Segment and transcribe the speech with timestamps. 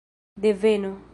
[0.37, 0.95] deveno